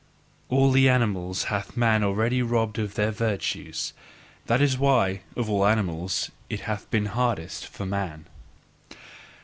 [0.49, 3.93] All the animals hath man already robbed of their virtues:
[4.47, 8.25] that is why of all animals it hath been hardest for man.